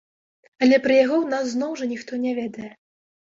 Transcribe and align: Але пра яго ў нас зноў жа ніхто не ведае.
Але 0.63 0.79
пра 0.85 0.95
яго 0.99 1.15
ў 1.19 1.27
нас 1.33 1.45
зноў 1.53 1.77
жа 1.81 1.85
ніхто 1.93 2.13
не 2.25 2.31
ведае. 2.39 2.71